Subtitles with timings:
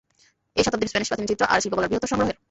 [0.57, 2.37] এই শতাব্দীর স্প্যানিশ প্রাচীন চিত্র আর শিল্পকলার বৃহত্তর সংগ্রহের।